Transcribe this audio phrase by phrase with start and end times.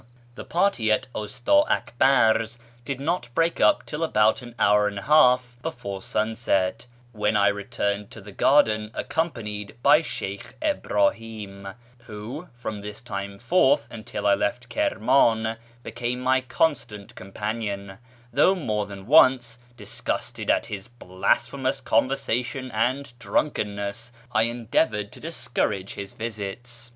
[0.33, 5.03] —The party at Usta Akbar's did not break up till about an hour and a
[5.03, 12.81] half before sunset, when I returned to the garden accompanied by Sheykh Ibrahim, who from
[12.81, 17.99] this time forth until I left Ivirman became my constant companion,
[18.33, 25.93] though more than once, disgusted at his blasphemous conversation and drunkenness, I endeavoured to discourage
[25.93, 26.89] his visits.